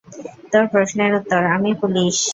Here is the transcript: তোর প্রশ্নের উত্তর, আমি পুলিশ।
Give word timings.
তোর 0.51 0.65
প্রশ্নের 0.67 1.11
উত্তর, 1.15 1.41
আমি 1.55 1.71
পুলিশ। 1.81 2.15